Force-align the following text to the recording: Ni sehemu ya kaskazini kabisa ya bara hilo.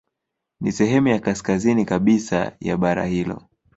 Ni 0.61 0.71
sehemu 0.71 1.07
ya 1.07 1.19
kaskazini 1.19 1.85
kabisa 1.85 2.57
ya 2.59 2.77
bara 2.77 3.05
hilo. 3.05 3.43